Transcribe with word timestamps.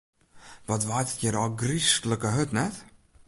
Wat 0.69 0.83
waait 0.89 1.09
it 1.13 1.19
hjir 1.21 1.39
ôfgryslike 1.43 2.29
hurd, 2.33 2.51
net? 2.57 2.75